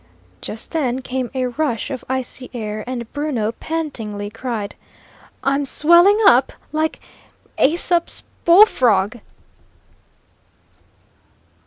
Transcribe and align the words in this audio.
Just 0.41 0.71
then 0.71 1.03
came 1.03 1.29
a 1.35 1.45
rush 1.45 1.91
of 1.91 2.03
icy 2.09 2.49
air, 2.55 2.83
and 2.87 3.13
Bruno 3.13 3.51
pantingly 3.51 4.31
cried: 4.33 4.73
"I'm 5.43 5.63
swelling 5.63 6.19
up 6.25 6.51
like 6.71 6.99
Aesop's 7.59 8.23
bullfrog!" 8.43 9.19